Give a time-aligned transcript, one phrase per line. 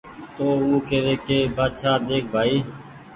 [0.35, 2.57] تو او ڪيوي ڪي بآڇآ ۮيک ڀآئي